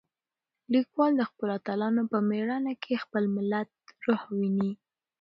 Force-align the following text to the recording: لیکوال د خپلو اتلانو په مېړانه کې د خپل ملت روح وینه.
لیکوال 0.73 1.11
د 1.17 1.21
خپلو 1.29 1.51
اتلانو 1.57 2.01
په 2.11 2.17
مېړانه 2.29 2.73
کې 2.83 2.93
د 2.95 3.01
خپل 3.03 3.23
ملت 3.35 3.69
روح 4.05 4.21
وینه. 4.37 4.69